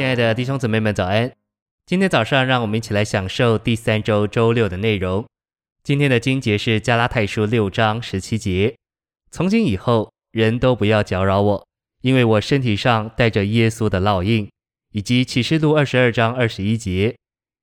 [0.00, 1.30] 亲爱的弟兄姊妹们，早安！
[1.84, 5.26] 今天早上，让我们一起来享受第三周周六的内容。
[5.82, 8.74] 今天的经节是加拉太书六章十七节：
[9.30, 11.66] 从今以后，人都不要搅扰我，
[12.00, 14.48] 因为我身体上带着耶稣的烙印。
[14.92, 17.14] 以及启示录二十二章二十一节：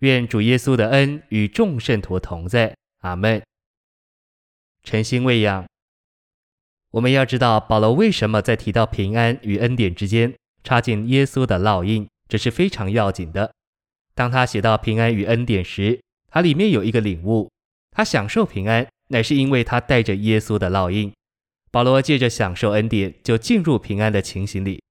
[0.00, 2.76] 愿主耶稣的恩与众圣徒同在。
[2.98, 3.42] 阿门。
[4.84, 5.66] 晨心喂养，
[6.90, 12.06] 我们要知道保罗为什么在提到平安与恩典之间插进耶稣的烙印。
[12.28, 13.50] 这是非常要紧的。
[14.14, 16.00] 当他写到平安与恩典时，
[16.30, 17.50] 他里面有一个领悟：
[17.90, 21.12] 他享受平安，乃是因为他带着耶稣的烙印。
[21.70, 24.82] 保罗借着享受恩典，就进入平安的情形里。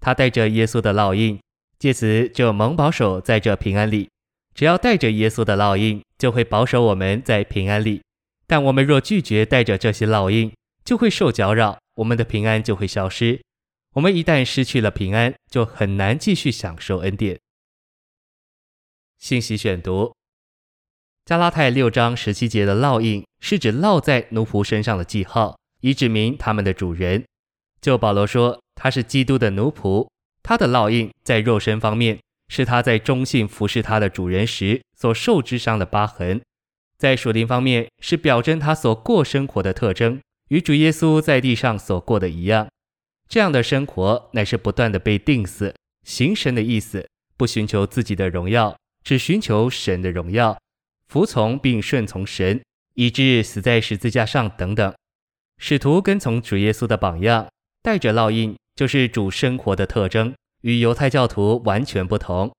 [0.00, 1.40] 他带着耶稣的烙印，
[1.78, 4.08] 借此就蒙保守在这平安里。
[4.54, 8.00] 只要带着耶稣的烙印，就会保守我们在平安里。
[8.46, 10.52] 但我们若拒绝带着这些烙印，
[10.84, 13.40] 就会受搅扰，我们的平安就会消失。
[13.96, 17.40] 我们一旦失去了平安，就很难继续享受恩典。
[19.18, 20.14] 信息选读：
[21.24, 27.24] 加拉太六章十七节的烙印，是指烙在奴仆身上的记号，以指明他们的主人。
[27.80, 30.06] 就保罗说，他是基督的奴仆，
[30.42, 36.40] 他的烙印在肉身方面，是他在忠信服侍他的主人时所受之伤的疤痕；
[36.98, 42.68] 在属灵方面，是表征他所过生活的特征，与主耶稣在地上所过的一样。
[43.28, 45.74] 这样的生活乃是不断的被钉死，
[46.04, 50.56] 行神的意思，不寻求自己的荣耀，只寻求神的荣耀，
[51.08, 52.62] 服从并顺从神，
[52.94, 54.94] 以致死在十字架上等等。
[55.58, 57.48] 使徒跟从主耶稣的榜样，
[57.82, 62.52] 带着烙印，就是主生活的特征，与犹太教徒完全不同。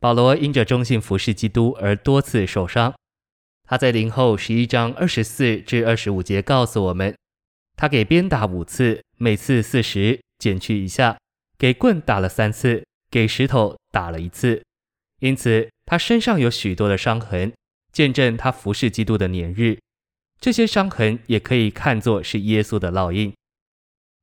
[0.00, 2.94] 保罗因着忠信服侍基督而多次受伤，
[3.64, 7.14] 他在林后十一章二十四至二十五节告诉我们。
[7.76, 11.16] 他给鞭打五次，每次四十，减去一下；
[11.58, 14.62] 给棍打了三次，给石头打了一次。
[15.18, 17.52] 因此，他身上有许多的伤痕，
[17.92, 19.78] 见证他服侍基督的年日。
[20.40, 23.34] 这些伤痕也可以看作是耶稣的烙印。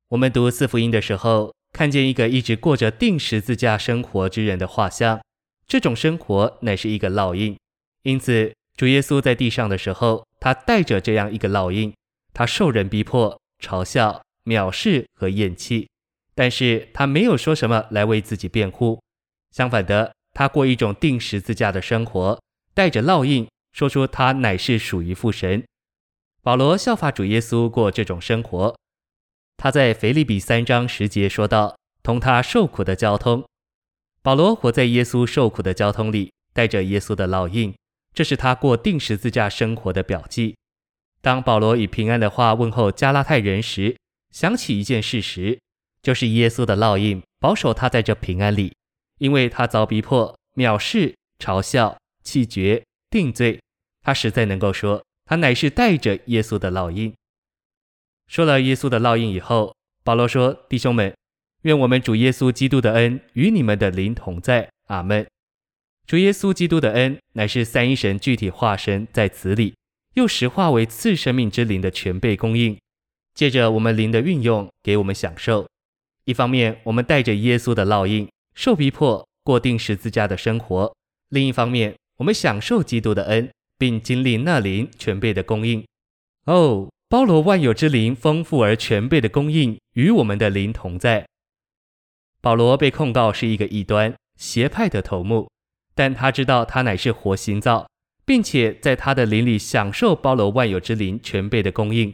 [0.08, 5.20] 我们读四福音的时候，看见一个一直过着定十字架生活之人的画像，
[5.66, 7.54] 这种生活乃是一个烙印。
[8.04, 11.92] 因此，主耶稣在地上的时候，他带着这样一个烙印，
[12.32, 13.38] 他受人逼迫。
[13.58, 15.88] 嘲笑、藐视和厌弃，
[16.34, 19.02] 但是他没有说什么来为自己辩护。
[19.50, 22.40] 相反的，他过一种钉十字架的生活，
[22.72, 25.64] 带着烙印，说出他乃是属于父神。
[26.42, 28.76] 保罗效法主耶稣过这种生活。
[29.56, 33.44] 他在腓立比三章十节说道：“同他受苦的交通。”
[34.22, 37.74] 保罗活在耶稣受苦的交通里，带着耶稣的烙印，
[38.12, 40.56] 这是他过钉十字架生活的标记。
[41.22, 43.96] 当保罗以平安的话问候加拉太人时，
[44.36, 45.58] 想起一件事实，
[46.02, 48.70] 就是耶稣的烙印保守他在这平安里，
[49.16, 53.58] 因为他遭逼迫、藐视、嘲笑、弃绝、定罪，
[54.02, 57.14] 他实在能够说，他乃是带着耶稣的烙印。
[58.26, 61.16] 说了耶稣的烙印以后，保罗说：“弟兄们，
[61.62, 65.26] 愿我们主耶稣基督的恩与你们的灵同在。”阿门。
[66.06, 69.72] 主耶稣基督的恩乃是三一神具体化身在此里。
[70.12, 72.78] 又实化为赐生命之灵的全备供应，
[73.36, 75.68] 借着我们灵的运用，给我们享受。
[76.24, 80.92] 一方面，我们带着耶稣的烙印，受逼迫，过定十字架的生活；
[81.28, 83.48] 另一方面，我们享受基督的恩，
[83.78, 85.84] 并经历那灵全备的供应。
[86.46, 91.24] 哦，包罗万有之灵丰富而全备的供应，与我们的灵同在。
[92.40, 95.50] 保罗被控告是一个异端邪派的头目，
[95.94, 97.86] 但他知道他乃是活心造。
[98.26, 102.12] 并且在他的灵里享受包罗万有之灵全备的供应。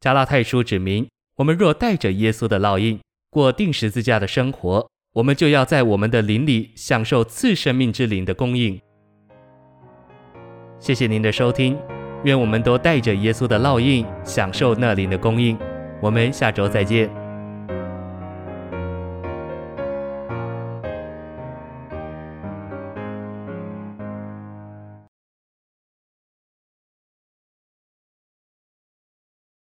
[0.00, 1.06] 加拉太书指明，
[1.36, 2.98] 我们若带着耶稣的烙印
[3.30, 8.80] 过定十字架的生活，我们就要在我们的灵里享受赐生命之灵的供应。
[10.78, 11.78] 谢谢您的收听，
[12.24, 15.58] 愿我们都带着耶稣的烙印享受那灵的供应。
[16.00, 17.19] 我们下周再见。